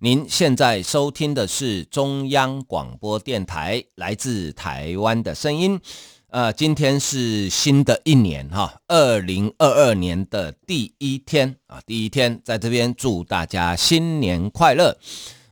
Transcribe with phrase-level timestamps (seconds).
[0.00, 5.80] 您现在收听的是中央广播电台来自台湾的声音。
[6.28, 14.96] 呃，今天是新的一年哈，二零二二年的第一天啊，第一天在这边祝大家新年快乐。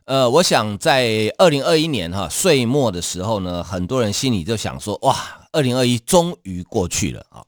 [0.04, 5.16] 呃，我想在二零二一年哈岁末的时候呢，很多人心里就想说，哇，
[5.50, 7.42] 二零二一终于过去了啊。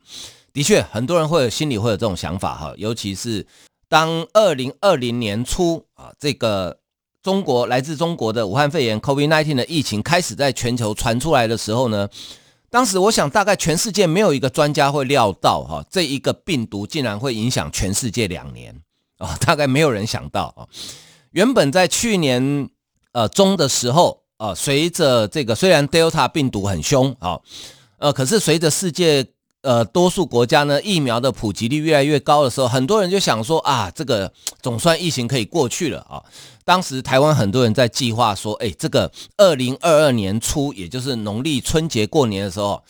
[0.52, 3.46] 的确，很多人会有心里会有这种想法哈，尤其是
[3.88, 6.76] 当二零二零年初啊，这个。
[7.28, 12.08] 中国来自中国的武汉肺炎 COVID-19 的疫情开始在全球传出来的时候呢，
[12.70, 18.74] 当时我想大概全世界没有一个专家会料到哈，这一个病毒竟然会影响全世界两年
[19.18, 20.64] 啊， 大概没有人想到啊。
[21.32, 22.70] 原本在去年
[23.12, 27.38] 呃中的时候啊，随着这个虽然 Delta 病毒很凶啊，
[27.98, 29.26] 呃，可是随着世界
[29.62, 36.22] 呃多数国家呢疫苗的普及率越来越高的时候，很多人就想说啊，这个总算疫情可以过去了啊。
[36.64, 42.82] 当时台湾很多人在计划说，哎，这个二零二二年初，也就是农历春节过年的时候，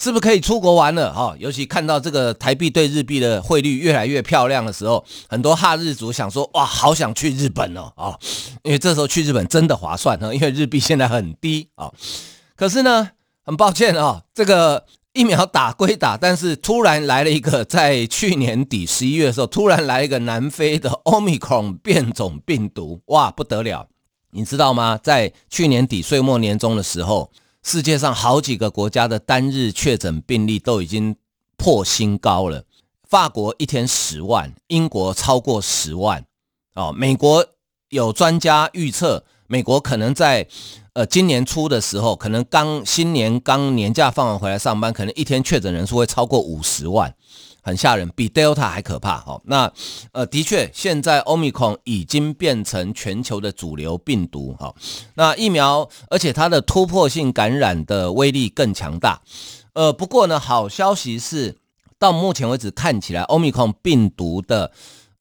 [0.00, 1.12] 是不是可以出国玩了？
[1.12, 8.18] 哈，尤其看到这个台币对日币的汇率越来越漂亮的时候，很多哈日族想说，哇，好想去日本哦，啊，
[8.62, 11.92] 因为这时候去日本真的划算呢，因为日币现在很低啊。
[12.56, 13.10] 可是呢，
[13.44, 14.84] 很抱歉啊，这个。
[15.16, 23.88] 疫苗打归打，但是突然来了一个，在去年底十一月的时候，突然来一个南非的 Omicron 变种病毒，哇，不得了！
[24.32, 25.00] 你知道吗？
[25.02, 31.16] 在去年底岁末年终的时候，世界上好几个国家的单日确诊病例都已经
[31.56, 32.64] 破新高了。
[33.08, 36.26] 法国一天十万，英国超过十万，
[36.74, 37.46] 哦，美国
[37.88, 40.46] 有专家预测，美国可能在。
[40.96, 47.14] 呃，今年初的时候，可能刚新年刚年假放完回来上班，可能一天确诊人数会超过五十万，
[47.60, 49.18] 很吓人，比 Delta 还可怕。
[49.18, 49.70] 哈，那
[50.12, 54.56] 呃，的确，现在 Omicron 已经变成全球的主流病毒。
[54.58, 54.74] 哈，
[55.16, 59.20] 那疫苗，而且它的突破性感染的威力更强大。
[59.74, 61.58] 呃，不过呢，好消息是，
[61.98, 64.72] 到目前为止看起来，Omicron 病毒的。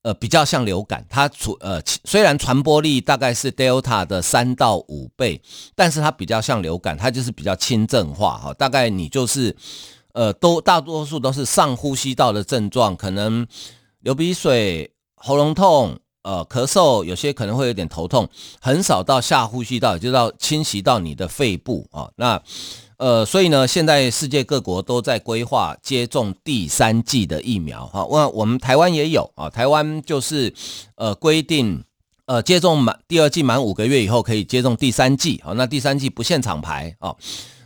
[0.05, 5.41] 呃，比较像流感，它传呃虽然传播力大概是 Delta 的三到五倍，
[5.73, 8.53] 但是它比较像流感，它就是比较轻症化哈。
[8.53, 9.55] 大概你就是
[10.13, 13.47] 呃都大多数都是上呼吸道的症状，可能
[14.01, 18.29] 流鼻水、喉咙痛、呃咳嗽，有些可能会有点头痛，
[18.61, 22.11] 很少到下呼吸道，就到侵袭到你的肺部啊。
[22.16, 22.39] 那
[22.97, 28.06] 呃，所以呢，现在世界各国都在规划接种第三剂的疫苗哈。
[28.06, 30.53] 我我们台湾也有啊，台湾就是
[30.95, 31.84] 呃规定
[32.25, 35.51] 呃接种满第二剂满五个月以后可以接种第三剂啊。
[35.53, 37.13] 那第三剂不限厂牌啊。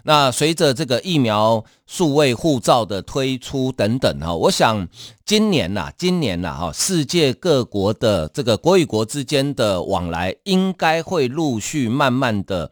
[0.03, 4.87] 那随着这个疫苗数位护照的推出等等哈，我想
[5.25, 12.71] 今年呐，今年呐哈，世界各国的这个国与国之间的往来应该会陆续慢慢的。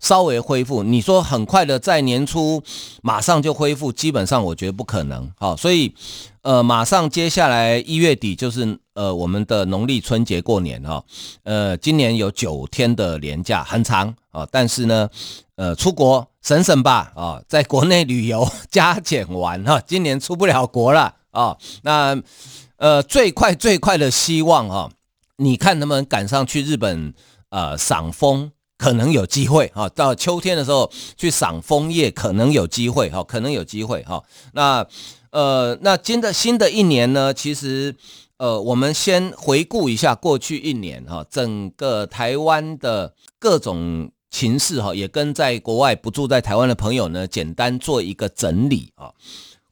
[0.00, 2.62] 稍微恢复，你说很快的在年初
[3.02, 5.30] 马上就恢复，基本上我觉得不可能。
[5.36, 5.94] 好，所以
[6.42, 11.04] 呃，马上接下来一月底就是呃我们的农历春节过年哈。
[11.44, 14.48] 呃，今年有九天的年假，很长啊。
[14.50, 15.08] 但是呢，
[15.56, 19.78] 呃，出国省省吧啊，在国内旅游加减玩哈。
[19.86, 21.56] 今年出不了国了啊。
[21.82, 22.18] 那
[22.78, 24.90] 呃，最快最快的希望哈，
[25.36, 27.12] 你看能不能赶上去日本
[27.50, 28.50] 呃赏枫？
[28.80, 34.24] 可能有机会哈，到秋天的时候去赏枫叶，可能有机会哈，可能有机会哈。
[34.54, 34.86] 那
[35.32, 37.34] 呃，那今的新的一年呢？
[37.34, 37.94] 其实
[38.38, 49.12] 呃，我们先回顾一下过去一年哈，整个台湾的各种情势哈，也跟在国外不住在台湾的朋友呢，简单做一个整理啊。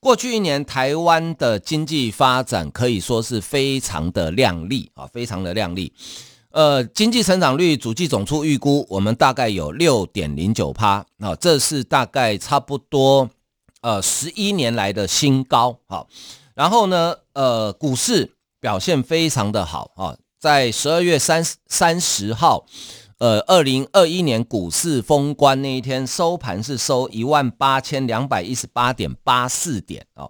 [0.00, 5.94] 过去一年台湾的经济发展可以说是非常的亮丽啊，非常的亮丽。
[6.50, 13.28] 呃，经济成长率主计总处预估，我们大概有六点零九趴，啊，这是大概差不多
[13.82, 16.08] 呃十一年来的新高，好，
[16.54, 22.64] 然后呢，呃，股市表现非常的好啊，在十二月三三十号，
[23.18, 30.26] 呃，二零二一年股市封关那一天收盘是收一万八千两百一十八点八四点啊，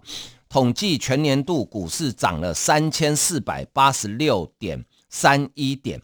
[0.49, 4.83] 统计全年度股市涨了三千四百八十六点。
[5.09, 6.01] 三一点，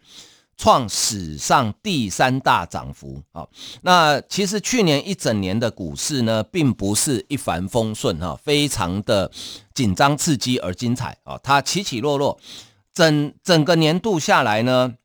[0.57, 3.47] 创史上第三大涨幅啊。
[3.81, 9.31] 那其实去年一整年的股市呢，并不是一帆风顺哈，非常的
[9.73, 12.39] 紧张刺激而精彩啊，它起起落落，
[12.93, 14.95] 整整个年度下来呢。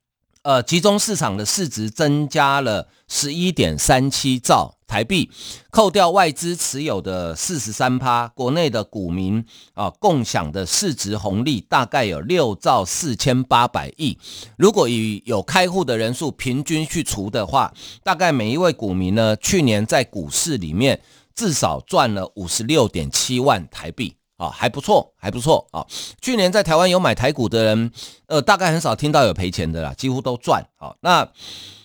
[0.43, 5.31] 呃，集中市场的市值增加了十一点三七兆台币，
[5.69, 14.17] 扣掉外资持有的四十三趴，国内的股民啊共享的市值红利大概有六兆四千八百亿。
[14.57, 17.73] 如果以有开户的人数平均去除的话，
[18.03, 20.99] 大概每一位股民呢，去年在股市里面
[21.33, 24.15] 至少赚了五十六点七万台币。
[24.41, 25.85] 啊，还不错，还不错啊！
[26.19, 27.91] 去年在台湾有买台股的人，
[28.25, 30.65] 呃，大概很少听到有赔钱的啦，几乎都赚。
[30.79, 31.29] 好，那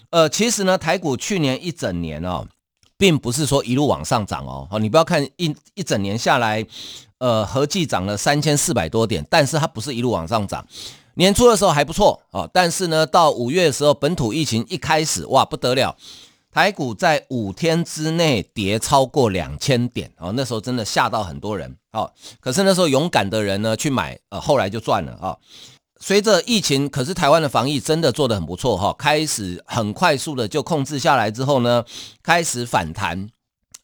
[0.09, 2.47] 呃，其实呢，台股去年一整年哦，
[2.99, 4.67] 并不是说一路往上涨哦。
[4.71, 6.65] 好，你不要看一一整年下来，
[7.19, 10.67] 呃，合计涨了三千四百多点，但是它不是一路往上涨。
[11.15, 15.97] 年初的时候还不错哦，但是呢，到五月的时候，本土疫情一开始，哇，不得了。
[16.53, 22.11] 台股在五天之内跌超过两千点啊，那时候真的吓到很多人哦。
[22.41, 25.37] 可是那时候勇敢的人呢去买，呃，后来就赚了啊。
[25.99, 31.85] 随着疫情，可是台湾的防疫真的做得很不错哈，开始很快速的就控制下来之后呢，
[32.23, 33.29] 开始反弹，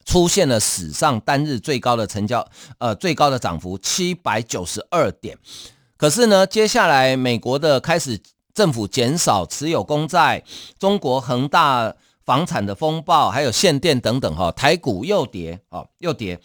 [0.05, 5.37] 出现了史上单日最高的成交，呃，最高的涨幅七百九十二点。
[5.97, 8.19] 可是呢，接下来美国的开始
[8.53, 10.43] 政府减少持有公债，
[10.77, 11.93] 中国恒大。
[12.25, 16.39] 房产的风暴，还有限电等等，哈，台股又跌，啊，又跌，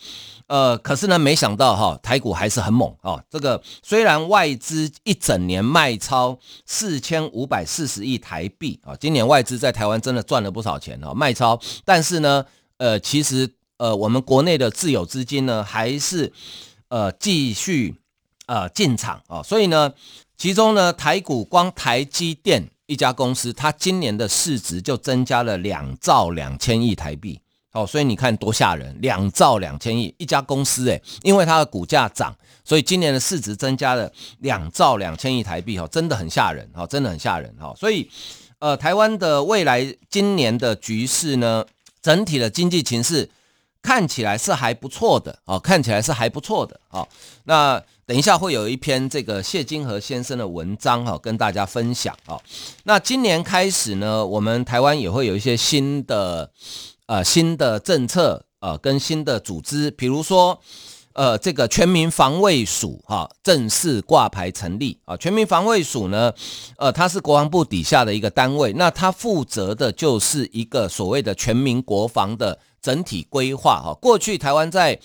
[0.49, 3.23] 呃，可是呢，没想到哈，台股还是很猛啊。
[3.31, 6.37] 这个虽然外资一整年卖超
[6.67, 12.45] 四千五百四十亿台币啊，今年外资在台湾真的赚了不少钱啊，卖超，但是呢，
[12.79, 16.33] 呃，其实呃，我们国内的自有资金呢，还是
[16.89, 17.95] 呃继续
[18.47, 19.93] 呃进场啊，所以呢，
[20.37, 22.69] 其中呢，台股光台积电。
[22.89, 27.39] 一家公司，它今年的市值就增加了两兆两千亿台币，
[27.73, 38.11] 哦，所以你看多吓人，两兆两千亿一家公司，诶，因为它的股价涨，所以今年的市值增加了两兆两千亿台币，哦，真的很吓人，哦，真的很吓人，哦，所以，
[38.59, 41.67] 呃，台湾的未来今年的局势呢，
[42.01, 43.29] 整体的经济情势
[43.83, 47.07] 看起来是还不错的，哦，看起来是还不错的，哦，
[47.45, 47.83] 那。
[48.09, 52.41] 等一下会有一篇这个谢金河先生的文章哈，跟大家分享啊。
[52.85, 56.51] 那今年开始呢，我们台湾也会有一些新的
[57.05, 60.59] 呃新的政策呃跟新的组织，比如说
[61.13, 65.15] 呃这个全民防卫署哈正式挂牌成立啊。
[65.15, 66.33] 全民防卫署呢，
[66.79, 73.93] 呃它是国防部底下的一个单位，那它负责的就是一个所谓的全民国防的整体规划哈。
[74.01, 74.99] 过去台湾在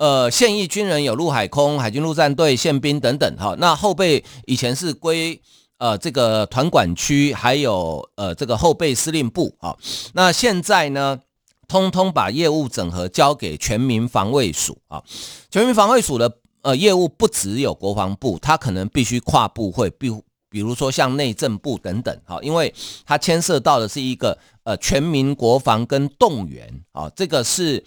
[0.00, 3.54] 呃，现役军人有陆海空、海军陆战队、宪兵等等，哈。
[3.58, 5.38] 那后备以前是归
[5.76, 9.76] 呃这个团管区，还有呃这个后备司令部，哈。
[10.14, 11.20] 那现在呢，
[11.68, 15.02] 通通把业务整合交给全民防卫署啊。
[15.50, 20.10] 全民防卫署的呃业务不只有国防部，它可能必须跨部会，比
[20.48, 22.72] 比如说像内政部等等，哈，因为
[23.04, 27.84] 它牵涉到的是一个呃全民国防跟动员啊，这个是。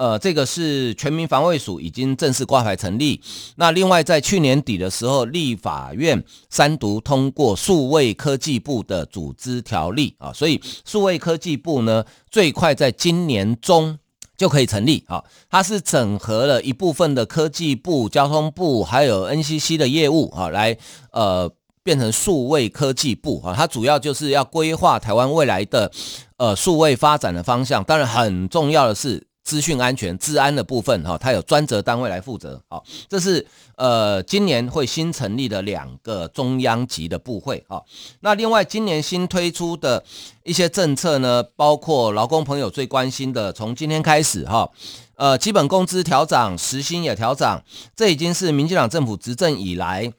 [0.00, 3.20] 呃，这个是全民防卫署已经正式挂牌成立。
[3.56, 13.98] 那另外，在去年底的时候，立法院三读通过数位科技部的组织条例啊，所以数位科技部呢，最快在今年中
[14.38, 15.22] 就可以成立啊。
[15.50, 20.74] 它是整合了一部分的科技部、交通部还有 NCC 的业务啊，来
[21.12, 21.52] 呃
[21.82, 23.52] 变成数位科技部啊。
[23.54, 25.92] 它主要就是要规划台湾未来的
[26.38, 27.84] 呃数位发展的方向。
[27.84, 29.26] 当然，很重要的是。
[29.50, 37.84] 资讯安全、治安的部分，哈，它有专责单位来负责，好，这是呃今年会新成立的两个中央级的部会，好，
[38.20, 40.04] 那另外今年新推出的
[40.44, 44.70] 一些政策呢，包括劳工朋友最关心的，从今天开始，哈，
[45.16, 47.64] 呃，基本工资调涨，时薪也调涨，
[47.96, 50.12] 这已经是民进党政府执政以来，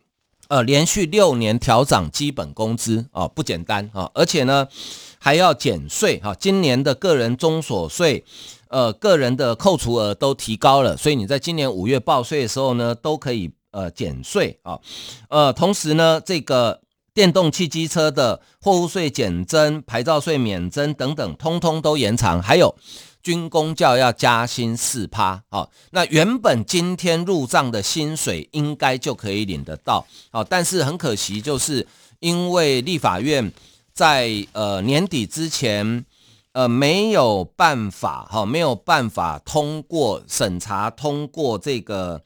[0.49, 4.67] 呃，连续六年调涨基本工资，啊，不简单啊，而且呢
[5.19, 8.25] 还要减税，哈，今年的个人中所税。
[8.71, 14.79] 呃，个人的扣除额都提高了，所以你在今年五月报税的时候呢，都可以呃减税啊。
[15.27, 16.79] 呃，同时呢，这个
[17.13, 22.41] 电动汽机车的货物税减征、牌照税免征等等，通通都延长。
[22.41, 22.73] 还有
[23.21, 31.85] 军公教要加薪四趴，好，那原本今天入账的薪水应该就可以领得到，好，但是很可惜，就是
[32.21, 33.51] 因为立法院
[33.93, 36.05] 在呃年底之前。
[36.53, 42.21] 呃，没有办法哈，没有办法通过审查通过这个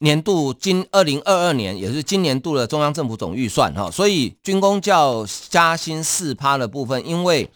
[0.00, 7.48] 年度今二零二二年也是今年度的中央政府总预算哈，所以军工教加薪四趴的部分，因为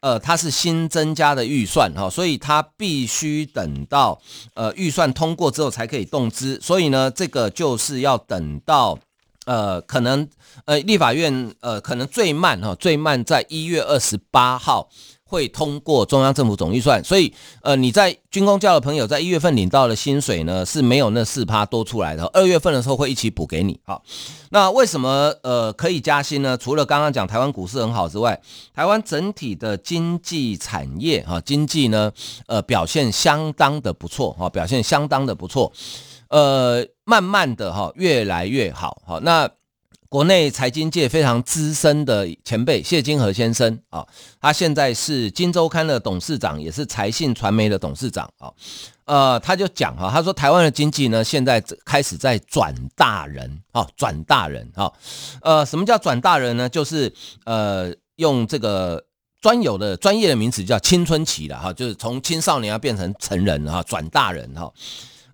[0.00, 4.20] 呃它是新增加的预算哈，所以它必须等到
[4.54, 8.98] 呃预算通过之后才可以动资，所以呢这个就是要等到
[9.46, 10.28] 呃可能
[10.64, 14.88] 呃立法院呃可能最慢哈最慢在一月二十八号。
[15.34, 23.80] 会通过中央政府总预算，所以呃，你在军公教的朋友在一月份领到的薪水呢是没有那四趴多出来的，二月份的时候会一起补给你。
[23.84, 24.00] 好，
[24.50, 26.56] 那为什么呃可以加薪呢？
[26.56, 28.40] 除了刚刚讲台湾股市很好之外，
[28.72, 32.12] 台湾整体的经济产业哈经济呢
[32.46, 35.72] 呃表现相当的不错哈，表现相当的不错，
[36.28, 39.02] 呃，慢慢的哈越来越好。
[39.04, 39.50] 好，那。
[40.14, 44.06] 国内财经界非常资深的前辈谢金河先生啊，
[44.40, 48.48] 他现在是《金周刊》的董事长，也是财信传媒的董事长啊。
[49.06, 54.92] 呃，他就讲哈，他说台湾的经济呢，现在开始在转大人啊，转大人啊。
[55.42, 56.68] 呃，什么叫转大人呢？
[56.68, 57.12] 就是
[57.44, 59.04] 呃，用这个
[59.40, 64.72] 专有的专业的名词叫青春期了哈，就是从青少年要变成成人哈，转大人哈。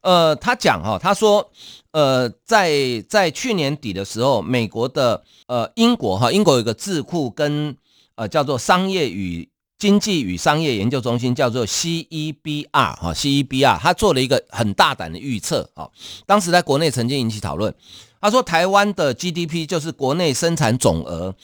[0.01, 1.51] 呃，他讲哈，他说。
[1.93, 7.77] 呃，在在去年底的时候，美国的呃英国哈，英国有一个智库跟
[8.15, 15.89] 呃叫做商业与经济与商业研究中心，叫做 CEBR 哈 CEBR，他做了一个很大胆的预测啊，
[16.27, 17.75] 当时在国内曾经引起讨论。
[18.21, 21.35] 他说，台湾的 GDP 就是国内生产总额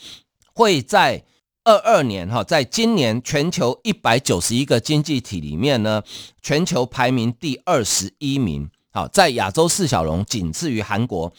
[0.53, 1.23] 会在
[1.63, 6.03] 二二年哈，在今年全球一百九十一个经济体里面呢，
[6.41, 8.69] 全球排名第二十一名。
[8.97, 11.31] 好，在亚洲四小龙仅次于韩国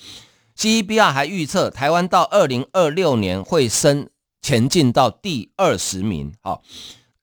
[0.56, 4.08] ，CEBR 还预测台湾到二零二六年会升
[4.40, 6.32] 前进到第二十名。
[6.40, 6.62] 好，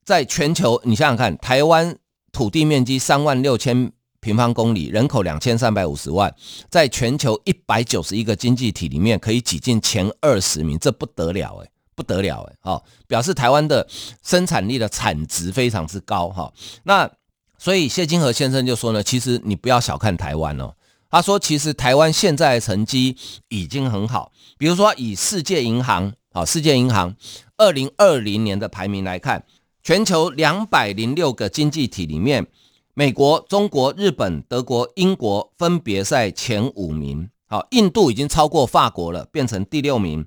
[0.04, 1.98] 在全球你想想看，台湾
[2.34, 6.36] 土地面积三万六千平方公里，人口两千三百五十万，
[6.70, 13.88] 在全球一百九十一个经济体里面可以挤进前二十名，这不得了诶，不得了诶，好，表示台湾的
[14.22, 16.51] 生产力的产值非常之高哈。
[16.84, 17.10] 那
[17.58, 20.74] 所以谢金河先生就说呢，其实你不要小看台湾哦。
[21.10, 23.16] 他说，其实台湾现在的成绩
[23.48, 24.34] 已经很好。
[24.58, 27.16] 比如说以世界银行啊，世界银行
[27.56, 29.46] 二零二零年的排名来看，
[29.82, 32.46] 全球两百零六个经济体里面，
[32.94, 37.30] 美国、中国、日本、德国、英国分别在前五名。
[37.48, 40.26] 好，印度已经超过法国了，变成第六名。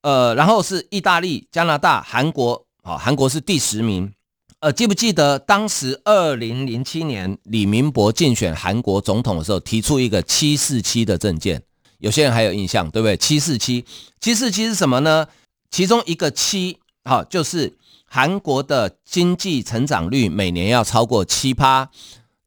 [0.00, 4.12] 呃，然后是意大利、加拿大、韩国，好，韩国是第十名。
[4.64, 11.62] 呃，记不记得当时二零零七年李明博竞选韩国总统的时候，提出一个七四七的政见？
[11.98, 13.14] 有些人还有印象，对不对？
[13.14, 13.84] 七四七，
[14.22, 15.26] 七四七是什么呢？
[15.70, 17.74] 其中一个七，好，就是
[18.06, 21.90] 韩国的经济成长率每年要超过七趴，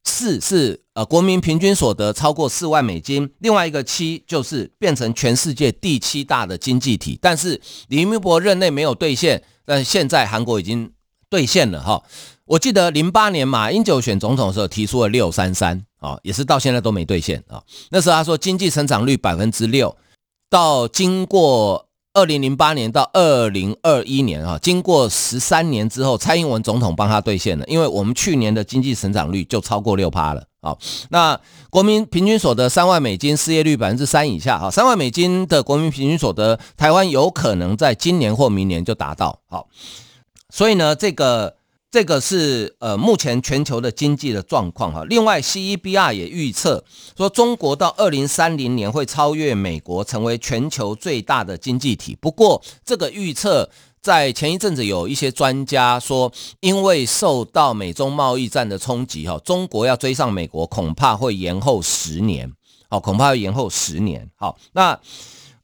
[0.04, 7.20] 四是呃国民平均所得超过四万美金，另外一个七就是变成全世界第七大的经济体。
[7.22, 10.92] 但是李明博任内没有兑现，但现在韩国已经。
[11.30, 12.02] 兑现了哈，
[12.46, 17.62] 我记得零八年马英九选总统的时候提出了六三三啊，也是到现在都没兑现啊。
[17.90, 19.96] 那时候他说经济成长率百分之六，
[20.50, 30.78] 到经过二零零八年到二零二一年啊，经过十三年之后，蔡英文总统帮他兑现了，因为我们去年的经济成长率就超过六趴了啊。
[31.10, 39.68] 那国民平均所得三万美金，失业率百分之三以下啊，三万美金的国民平均所得，台湾有可能在今年或明年就达到好。
[40.58, 41.56] 所以呢，这个
[41.92, 45.06] 这个是呃目前全球的经济的状况哈。
[45.08, 46.84] 另外，CEBR 也预测
[47.16, 52.18] 说，中国到二零三零年会超越美国，成为全球最大的经济体。
[52.20, 53.70] 不过，这个预测
[54.02, 62.52] 在前一阵子有一些专家说，因为受到美中贸易战的冲击哈，中国要追上美国，恐怕会延后十年。
[62.90, 64.28] 好，恐怕要延后十年。
[64.36, 65.00] 好，那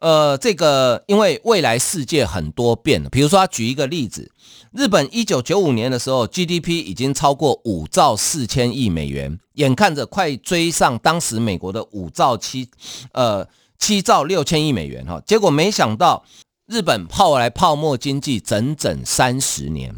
[0.03, 4.29] 呃，这个因为未来世界很多变，比如说举一个例子。
[4.73, 12.67] 日本一九九五年的时候，GDP 已经超过五兆四千亿美元，眼看着快追上当时美国的五兆七，
[13.13, 13.47] 呃
[13.79, 15.21] 七兆六千亿美元哈。
[15.25, 16.25] 结果没想到
[16.65, 19.95] 日本泡来泡沫经济整整三十年，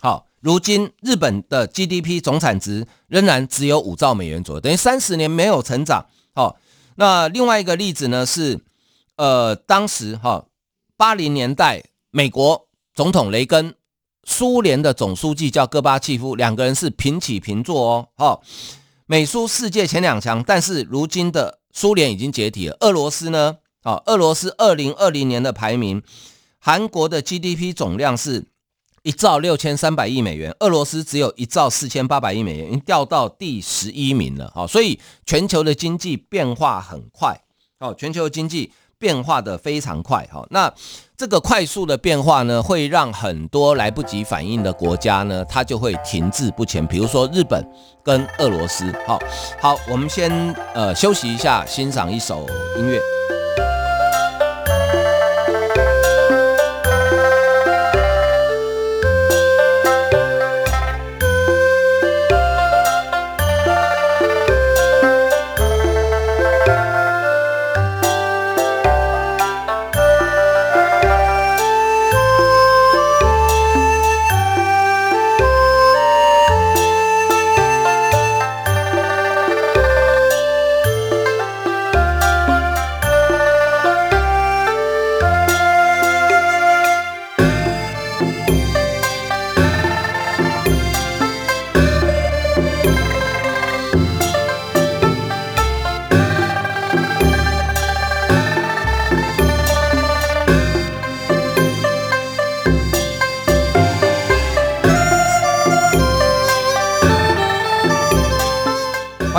[0.00, 6.06] 好，如今日本的 GDP 总产值仍然只有五兆美元左右，等于三十年没有成长。
[6.34, 6.56] 好，
[6.94, 8.60] 那另外一个例子呢是，
[9.20, 10.46] 呃，当时哈
[10.96, 13.74] 八零年代美国总统雷根。
[14.24, 18.08] 苏联的总书记叫戈巴契夫，两个人是平起平坐哦。
[18.16, 18.42] 好，
[19.04, 22.76] 美苏世界前两强，但是如今的苏联已经解体了。
[22.80, 23.58] 俄罗斯呢？
[23.82, 26.02] 啊，俄罗斯二零二零年的排名，
[26.58, 28.46] 韩国的 GDP 总量是
[29.02, 34.50] 一兆六千三百亿美元，俄罗斯只有一兆四千八百亿美元，已经掉到第十一名了。
[34.54, 37.42] 好，所以全球的经济变化很快。
[37.78, 38.70] 好，全球经济
[39.00, 40.24] 变化的非常快。
[40.30, 40.72] 哈，那
[41.16, 46.86] 这个快速的变化呢，会让很多来不及反应的国家呢，它就会停滞不前。
[46.86, 47.66] 比如说日本
[48.04, 48.94] 跟俄罗斯。
[49.06, 49.18] 好，
[49.60, 50.30] 好，我们先
[50.74, 53.00] 呃休息一下，欣赏一首音乐。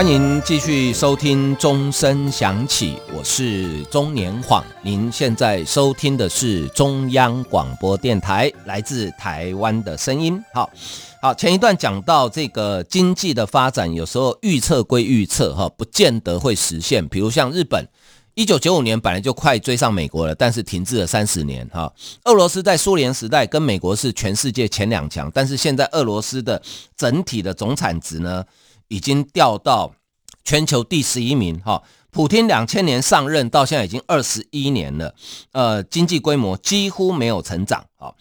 [0.01, 4.65] 欢迎继续收听钟声响起，我是钟年晃。
[4.81, 10.43] 您现在收听的是中央广播电台来自台湾的声音。
[10.55, 10.67] 好，
[11.21, 17.07] 好，前一段讲到这个经济的发展，有时候预测归预测，哈，不见得会实现。
[17.07, 17.87] 比如像日本，
[18.33, 21.93] 一九九五年本来就快追上美国了，但是停滞了三十年，哈。
[22.23, 26.59] 俄罗斯在苏联时代跟美国是全世界前两强，但是现在俄罗斯的
[26.97, 28.43] 整体的总产值呢，
[28.91, 29.93] 已经掉到
[30.43, 31.81] 全球第十一名，哈，
[32.11, 35.15] 普丁两千年上任到现在已经二十一年了，
[35.53, 38.13] 呃，经济规模几乎没有成长，哈，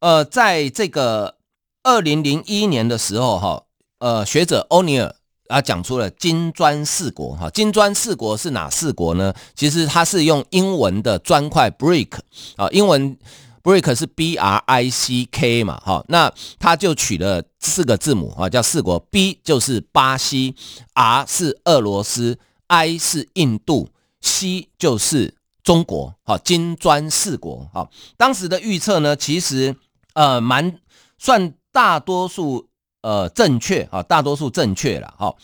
[0.00, 1.36] 呃，在这个
[1.84, 3.62] 二零零一年的时候，哈，
[4.00, 5.14] 呃，学者欧尼尔
[5.46, 9.32] 啊讲出了金砖四国，哈，金砖四国是哪四国呢？
[9.54, 12.18] 其实它是用英文的砖块 brick
[12.56, 13.16] 啊，英文。
[13.62, 18.98] BRIC 是 B R I C K 嘛，哈，那他就取了四个字母啊，叫四国。
[18.98, 20.54] B 就是巴西
[20.94, 23.88] ，R 是俄罗斯，I 是印度
[24.20, 27.88] ，C 就是中国，哈，金砖四国，哈。
[28.16, 29.76] 当时的预测呢，其实
[30.14, 30.78] 呃蛮
[31.18, 32.68] 算大多数
[33.02, 35.34] 呃正确，啊，大多数正确了，哈。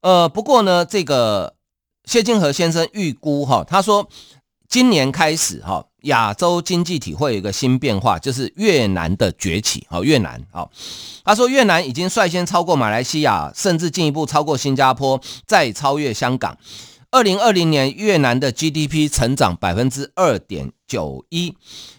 [0.00, 1.54] 呃，不过呢，这个
[2.04, 4.08] 谢金河先生预估，哈，他说
[4.68, 5.84] 今年开始，哈。
[6.02, 9.84] 亚洲经济体会有一个新变化，就是越南的崛起。
[9.90, 10.70] 好，越南，好，
[11.24, 16.56] 他说越南已经率先超过马来西亚，甚至进一步超过新加坡，再超越香港。
[17.10, 21.56] 二零二零年，越南的 GDP 成长百分之二点九一，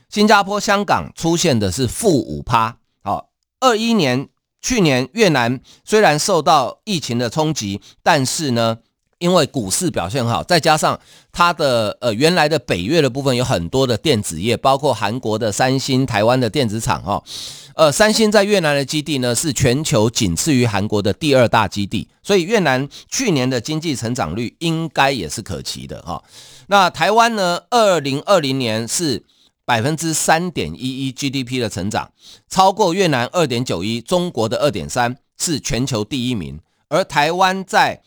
[0.08, 2.78] 新加坡、香港出现的是负五趴。
[3.04, 3.28] 好，
[3.60, 4.30] 二一年，
[4.62, 8.78] 去年越南虽然受到疫情的冲击，但是呢，
[9.20, 11.00] 因为股市表现好，再加上
[11.32, 17.22] 它的呃原来的北越的部分有很多的电子业，包括韩国的三星、台湾的电子厂哈，
[17.76, 26.24] 呃，三星在越南的基地呢是全球仅次于韩国的第二大基地，所以越南去年的经济成长率应该也是可期的哈。
[26.68, 29.24] 那台湾呢，二零二零年是
[29.66, 32.12] 百分之三点一一 GDP 的成长，
[32.50, 38.02] 超过越南二点九一，中国的二点三，是全球第一名，而台湾在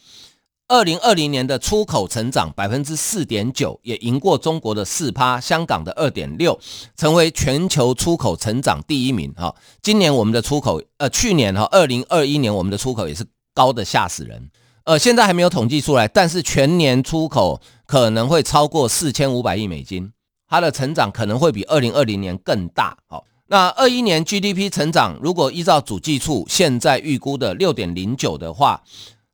[0.72, 6.58] 二零二零年的出口成长百分之四点九，也赢过中国的四趴，香港的二点六，
[6.96, 9.30] 成为全球出口成长第一名。
[9.37, 14.48] 哈，今年我们的出口，呃，去年哈，二零二一年我们的出口也是高的吓死人。
[14.85, 20.11] 呃，现在还没有统计出来，但是全年出口可能会超过四千五百亿美金，
[20.48, 22.96] 它的成长可能会比二零二零年更大。
[23.08, 28.82] 好，那二一年 GDP 成长，如果依照主计处现在预估的六点零九的话。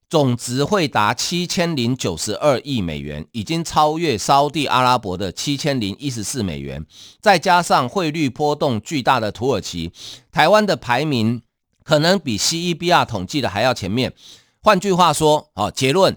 [0.09, 6.87] 总值会达七千零九十二亿美元，已经超越沙地阿拉伯的七千零一十四美元。
[7.21, 9.93] 再加上汇率波动巨大的土耳其，
[10.33, 11.43] 台湾的排名
[11.85, 14.15] 可能比 CEBR 统计的还要前面。
[14.63, 16.17] 换句话说，啊，结论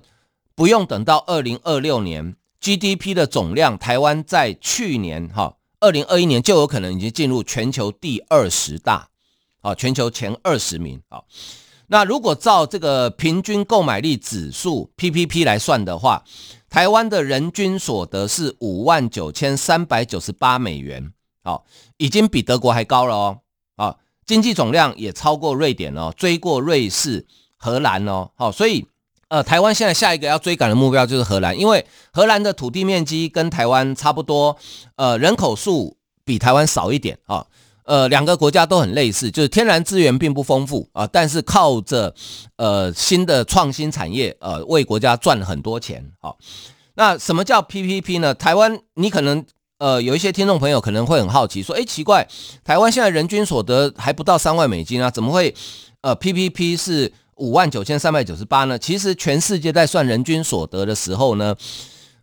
[0.56, 9.10] 不用等到二零二六年 GDP 的总量，台湾在去年哈二零二一年就有可能已经进入全球第二十大，
[9.60, 11.24] 啊，全球前二十名啊。
[11.94, 16.24] 那如果照这个平均购买力指数 PPP 来算的话，
[16.70, 21.12] 台湾的人均所得是五万九千三百九十八美元，
[21.44, 21.66] 好，
[21.98, 23.40] 已经比德国还高了哦，
[23.76, 27.28] 啊，经济总量也超过瑞典哦，追过瑞士、
[27.58, 28.88] 荷兰哦，好，所以
[29.28, 34.58] 呃，台湾现在下一个要追赶的目标就是荷兰，因为荷兰的土地面积跟台湾差不多，
[34.96, 37.20] 呃，人口数比台湾少一点。
[37.26, 37.48] 啊。
[37.84, 42.14] 呃，两个国家都很类似，就是天然资源并不丰富啊，但是靠着
[42.58, 46.12] 呃新的创新产业，呃，为国家赚很多钱。
[46.20, 46.38] 好，
[46.96, 48.34] 那什么叫 PPP 呢？
[48.34, 49.44] 台湾，你可能
[49.80, 52.28] 呃有一些听众朋友可能会很好奇，说，哎，奇怪，
[52.64, 55.54] 台湾现在人均所得还不到三万美金啊，怎么会
[56.02, 58.78] 呃 PPP 是五万九千三百九十八呢？
[58.78, 61.56] 其实全世界在算人均所得的时候呢，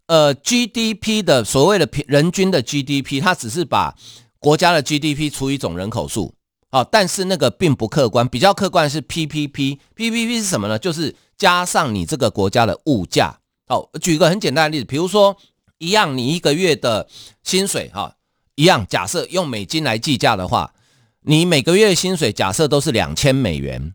[0.07, 3.95] 呃，GDP 的所谓的平人均的 GDP，它只是把
[4.41, 6.35] 国家的 GDP 除以总人口数，
[6.71, 10.79] 啊，但是那个并不客观，比较客观是 PPP，PPP 是什么呢？
[10.79, 13.39] 就是加上你这个国家的物价。
[13.67, 15.37] 好，举一个很简单的例子，比如说
[15.79, 17.09] 一样，你一个月的
[17.43, 18.15] 薪水，哈，
[18.55, 20.73] 一样，假设用美金来计价的话，
[21.23, 23.95] 你每个月的薪水假设都是两千美元，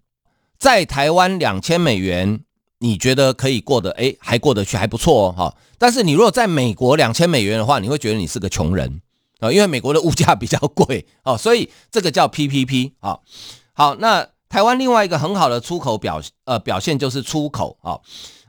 [0.60, 2.42] 在台湾两千美元，
[2.80, 5.56] 你觉得可以过得，诶，还过得去，还不错哦，哈。
[5.78, 9.02] 但是你如果在美国两千美元的话，你会觉得你是个穷人。
[9.44, 13.20] 啊，因为美国的物价比较贵哦，所以这个叫 PPP 啊。
[13.74, 18.00] 好，那台湾另外一个很好的出口表呃表现就是出口啊，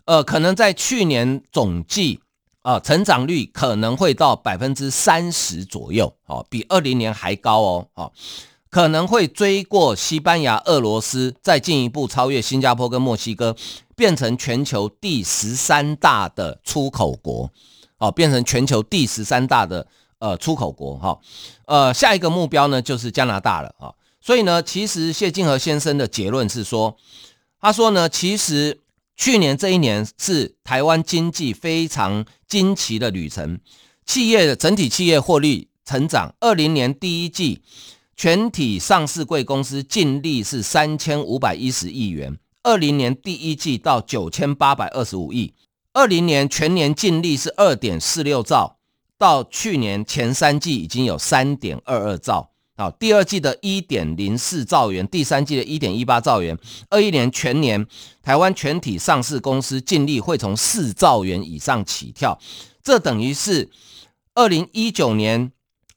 [0.05, 2.21] 呃，可能在去年总计
[2.63, 8.13] 啊成长率可能会到百分之三十左右，哦，比二零年还高哦，哦，
[8.71, 13.57] 可能会追过西班牙、俄罗斯，再进一步超越新加坡跟墨西哥，
[13.97, 17.51] 变成全球第十三大的出口国，
[17.99, 19.89] 哦，变成全球第十三大的。
[20.18, 21.18] 呃，出口国哈，
[21.66, 23.92] 呃，下一个目标呢就是加拿大了啊。
[24.20, 26.96] 所以呢，其实谢金河先生的结论是说，
[27.61, 28.81] 他说呢，其实
[29.16, 33.61] 去年这一年是台湾经济非常惊奇的旅程，
[34.07, 37.61] 企业的整体企业获利成长，二零年第一季
[38.16, 45.53] 全体上市贵公司净利是三千五百一十亿元，二零年第一季到九千八百二十五亿，
[45.92, 48.79] 二零年全年净利是二点四六兆。
[49.16, 56.59] 到去年前三季已经有三点二二兆，好，第二季的一点零四兆元，第三季的一点一八兆元，
[56.90, 57.87] 二一年全年
[58.22, 62.38] 台湾全体上市公司净利会从四兆元以上起跳，
[62.83, 63.70] 这等于是
[64.35, 65.53] 二零一九年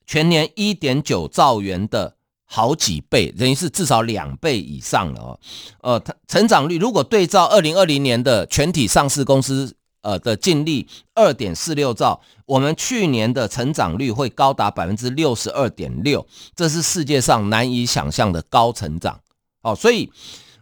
[0.06, 5.40] 全年一点九兆元的好几倍，等于是至少两倍以上了哦。
[5.82, 9.76] 呃，它成长率如果对照二零二零年的全体上市公司。
[10.08, 19.20] 呃的净利二点四六兆，我们去年的成长率会高达百分之六十二点六，这是世界上难以想象的高成长。
[19.64, 20.10] 哦，所以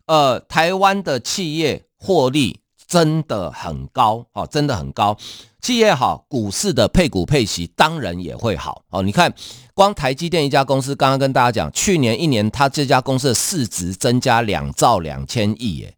[0.07, 5.15] 呃，台湾的企业获利真的很高，哦，真的很高。
[5.61, 8.83] 企业好，股市的配股配息当然也会好。
[8.89, 9.31] 哦，你看，
[9.75, 15.94] 光台积电一家公司，刚刚跟大家讲，去年一年它这家公司的市值增加两兆两千亿，耶。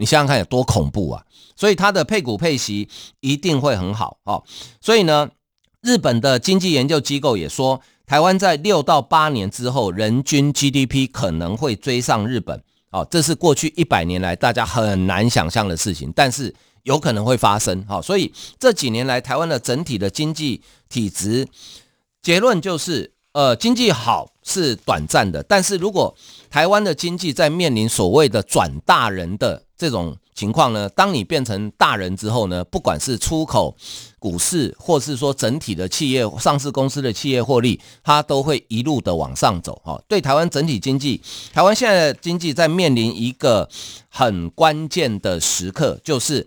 [0.00, 1.22] 你想想看有多恐怖啊！
[1.54, 2.88] 所以它的配股配息
[3.20, 4.42] 一定会很好哦。
[4.80, 5.28] 所以呢，
[5.82, 13.06] 日本的经济研究机构也说，台湾在六到八年之后，人均 GDP 可能会追上日本哦。
[13.10, 17.84] 这是过去一百年来大家很难想象的事情，但是有可能会发生。
[17.86, 21.46] 好，所以这几年来台湾的整体的经济体质，
[22.22, 26.16] 结论就是，呃，经济好是短暂的，但是如果
[26.48, 33.74] 台湾的经济在面临所谓的转大人的这种情况呢，当你变成大人之后呢，不管是出口、
[34.18, 39.98] 股市，或是说整体的企业上市公司的企业获利，它都会一路的往上走哈。
[40.06, 41.22] 对台湾整体经济，
[41.54, 43.66] 台湾现在的经济在面临一个
[44.10, 46.46] 很关键的时刻，就是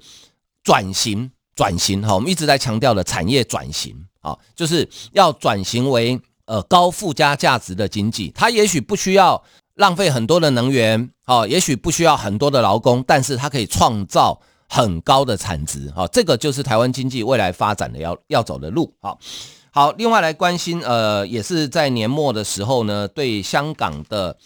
[0.64, 2.14] 转型，转型哈。
[2.14, 9.44] 我们一直在强调的产业转型啊，就是要转型为呃高附加价值的经济，它也许不需要。
[9.76, 19.20] 浪费很多的能源，哦，也许不需要很多的劳工，但是它可以创造很高的产值，哦，这个就是台湾经济未来发展的要要走的路，好，
[19.72, 24.38] 好，另外来关心，呃，也是在年末的时候呢，对香港的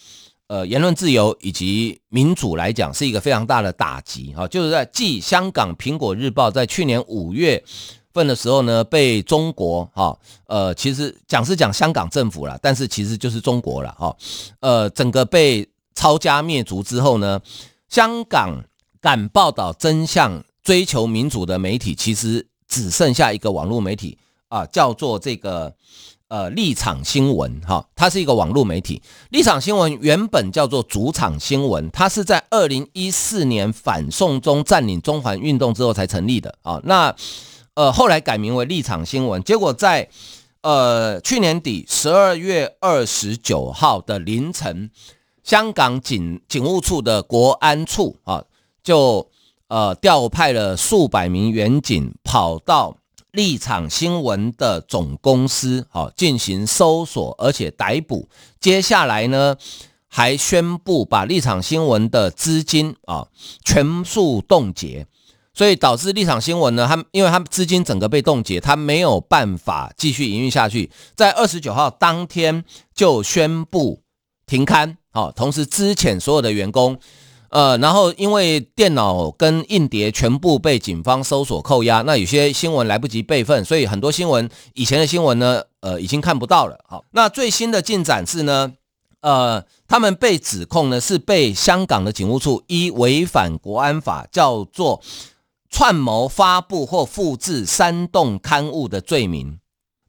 [0.46, 7.62] 呃言论自由以及民主来讲是一个非常大的打击，哈，就是在继香港苹果日报在去年五月。
[8.18, 14.16] 份的时候呢，被中国哈呃，其实讲是讲香港政府啦，但是其实就是中国了哈，
[14.58, 17.40] 呃，整个被抄家灭族之后呢，
[17.88, 18.64] 香港
[19.00, 25.72] 敢报道真相、追求民主的媒体，其实只剩下一个网络媒体啊，叫做这个
[26.26, 29.00] 呃立场新闻哈，它是一个网络媒体。
[29.30, 37.14] 立场新闻原本叫做主场新闻，它是在二零一四年反送中占领中环运动之后才成立的啊，那。
[37.78, 40.08] 呃，后来改名为立场新闻，结果在
[40.62, 44.90] 呃去年底十二月二十九号的凌晨，
[45.44, 48.42] 香港警警务处的国安处啊，
[48.82, 49.30] 就
[49.68, 52.96] 呃调派了数百名员警跑到
[53.30, 58.28] 立场新闻的总公司，啊进行搜索，而且逮捕。
[58.58, 59.56] 接下来呢，
[60.08, 63.28] 还宣布把立场新闻的资金啊
[63.64, 65.06] 全数冻结，
[65.58, 74.02] 所以导致立场新闻呢，他因为他资金整个被冻结，他没有办法继续营运下去，在二十九号当天就宣布
[74.46, 76.96] 停刊，好，同时资遣所有的员工。
[77.50, 86.78] 呃，然后因为电脑跟硬碟全部被警方搜索扣押，那有些新闻来不及备份，所以很多新闻以前的新闻呢，呃，已经看不到了。
[86.86, 88.74] 好，那最新的进展是呢，
[89.22, 95.00] 呃，他们被指控呢是被香港的警务处依违反国安法，叫做
[95.70, 99.58] 串谋发布或复制煽动刊物的罪名，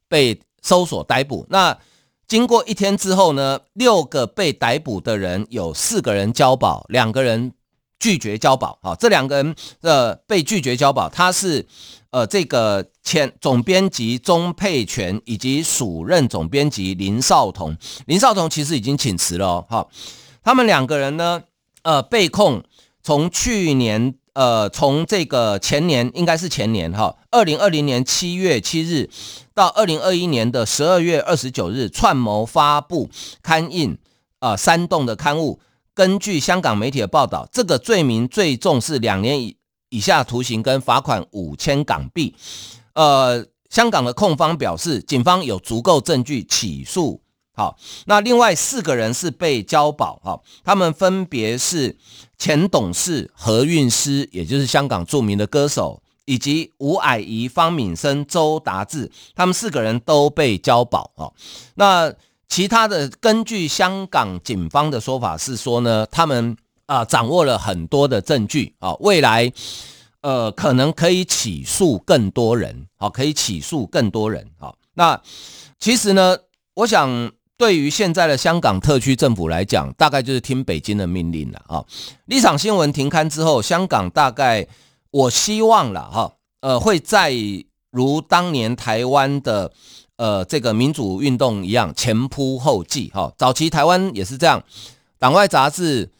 [0.08, 1.46] 被搜索逮捕。
[1.50, 1.78] 那
[2.26, 7.52] 经过一天之后呢，六个被逮捕的人有四个人交保，两个人
[7.98, 8.78] 拒绝交保。
[8.82, 11.66] 好，这两个人呃被拒绝交保，他是
[12.10, 17.76] 呃这个前总编辑钟沛权以及署任总编辑林少彤。
[18.06, 19.66] 林少彤其实已经请辞了哦。
[19.68, 19.90] 好，
[20.42, 21.42] 他们两个人呢，
[21.82, 22.64] 呃被控
[23.02, 24.14] 从去年。
[24.34, 29.10] 呃，从这个前年应该是前年哈，二零二零年七月七日
[29.54, 33.10] 到二零二一年的十二月二十九日，串谋发布
[33.42, 33.98] 刊印
[34.38, 35.60] 啊煽动的刊物。
[35.92, 39.56] 根据香港媒体的报道，这个罪名最重是两年以
[39.90, 42.34] 以下徒刑跟罚款五千港币。
[42.94, 47.20] 呃，香港的控方表示，警方有足够证据起诉。
[47.52, 51.94] 好，那另外四个人是被交保哈，他们分别是
[52.38, 61.28] 前董事何韵诗，也就是香港著名的歌手，以及吴霭仪、方敏生、周达志，他们四个人都被交保啊。
[61.74, 62.10] 那
[62.48, 69.52] 其他的，根据香港警方的说法是说呢，他们啊掌握了很多的证据啊，未来
[70.22, 74.48] 呃可能可以起诉更多人，好，可以起诉更多人。
[74.58, 75.20] 好，那
[75.78, 76.38] 其实呢，
[76.74, 77.32] 我想。
[77.60, 81.84] 对于现在的香港特区政府来讲，大概就是听北京的命令了啊。
[82.24, 84.66] 立场新闻停刊之后，香港大概
[85.10, 87.34] 我希望了哈，呃，会再
[87.90, 89.70] 如当年台湾的
[90.16, 93.30] 呃这个民主运动一样前仆后继哈。
[93.36, 94.64] 早期台湾也是这样，
[95.18, 96.10] 党外杂志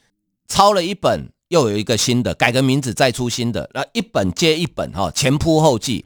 [0.46, 6.04] 抄了一本，又有一个新的，改个名字再出新的，那一本接一本哈，前仆后继。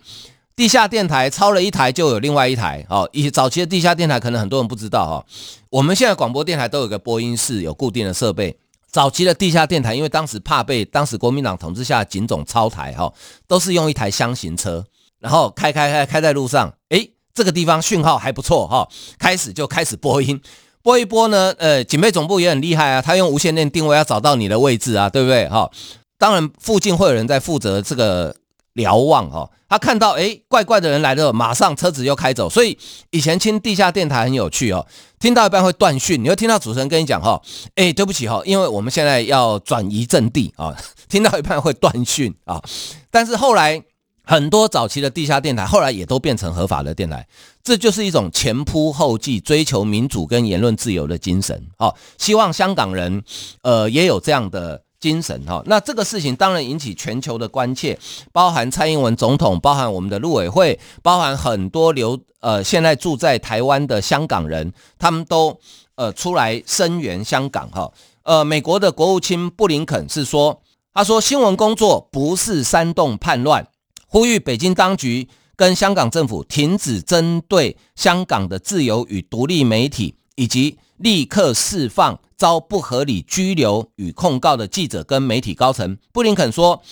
[0.57, 2.87] 地下电台抄了一台，就有另外一台。
[2.89, 5.27] 哦，以早期的地下电台可能很多人不知道哈。
[5.69, 8.57] 我们现在广播电台都有个播音室，有固定的设备。
[8.89, 13.13] 早期的地下电台，因为当时怕被当时国民党统治下的警总抄台哈，
[13.49, 14.85] 都是用一台箱型车，
[15.19, 16.73] 然后开开开开在路上。
[16.91, 18.89] 诶，这个地方讯号还不错哈，
[19.19, 20.41] 开始就开始播音，
[20.85, 25.49] 播一播呢，呃，警备总部也很厉害啊，他用无线电定位要找到你的位置啊，对不对？
[25.49, 25.69] 哈，
[26.17, 28.37] 当然附近会有人在负责这个。
[28.75, 32.51] 瞭望哦，他看到哎怪怪的人来了，马上车子又开走。
[32.51, 32.77] 所以
[33.11, 34.87] 以前听地下电台很有趣哦，
[35.19, 37.41] 听到一半会断讯，你会听到主持人跟你讲哈，
[37.77, 40.77] 哎对不起哈，因为我们现在要转移阵地啊，
[41.09, 42.63] 听到一半会断讯啊。
[43.11, 43.81] 但是后来
[44.25, 47.27] 很多早期的地下电台后来也都变成合法的电台，
[47.63, 51.95] 这就是一种前仆后继、追求民主跟言论自由的精神哦。
[52.19, 53.23] 希望香港人
[53.63, 54.84] 呃也有这样的。
[55.05, 57.99] 精神哈，那这个事情当然引起全球的关切，
[58.33, 65.61] 包含蔡英文总统，包含我们的陆委会，包含很多留呃现在住在台湾的香港人，他们都
[65.97, 67.93] 呃出来声援香港哈。
[68.23, 70.63] 呃，美国的国务卿布林肯是说，
[70.95, 73.69] 他说新闻工作不是煽动叛乱，
[74.07, 82.19] 呼吁北京当局跟香港政府停止针对香港的自由与独立媒体，以及立刻释放。
[82.37, 86.83] 遭不合理拘留与控告的记者跟媒体高层，布林肯说，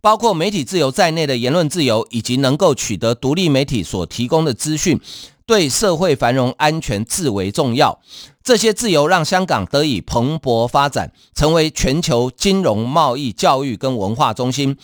[0.00, 4.98] 包括媒体自由在内的言论自由，以及能够取得独立媒体所提供的资讯，
[5.44, 8.00] 对社会繁荣安全至为重要。
[8.42, 14.76] 这些自由让香港得以蓬勃发展，成为全球金融、贸易、教育跟文化中心。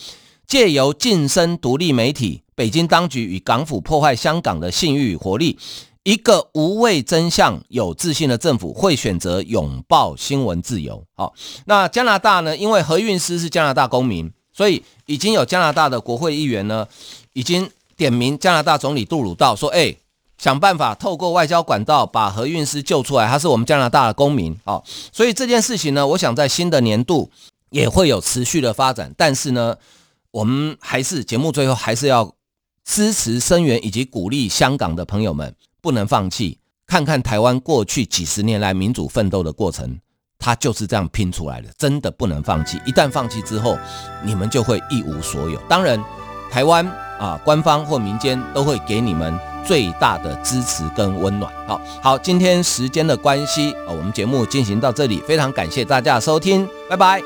[0.45, 5.57] 借由晋升独立媒体，北京当局与港府破坏香港的信誉与活力。
[6.03, 11.05] 一个无畏真相、有自信的政府会选择拥抱新闻自由。
[11.15, 11.33] 好，
[11.65, 12.55] 那加拿大呢？
[12.57, 16.85] 因为何韵诗是加拿大公民，所以已经有加拿大的国会议员呢，
[17.31, 19.95] 已经点名加拿大总理杜鲁道说：“哎，
[20.37, 27.31] 想办法透过外交管道把何韵诗救出来，他是我们加拿大的公民。”好，所以这件事情呢，我想在新的年度
[27.69, 29.13] 也会有持续的发展。
[29.15, 29.77] 但是呢，
[30.31, 32.35] 我们还是节目最后还是要
[32.83, 35.55] 支持、声援以及鼓励香港的朋友们。
[35.83, 39.99] 不能放弃，看看台湾过去几十年来民主奋斗的过程，
[40.39, 42.79] 它就是这样拼出来的，真的不能放弃。
[42.85, 43.77] 一旦放弃之后，
[44.23, 45.59] 你们就会一无所有。
[45.67, 46.01] 当然，
[46.49, 46.87] 台湾
[47.19, 51.51] 啊，官方或民间都会给你们最大的支持跟温暖。
[51.67, 57.21] 好好，今天时间的关系啊，我们节目进行到这里，非常感谢大家收听，拜拜。